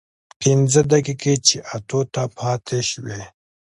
[0.41, 3.21] پينځه دقيقې چې اتو ته پاتې سوې.